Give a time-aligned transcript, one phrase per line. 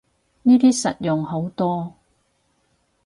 [0.41, 1.93] 呢啲實用好多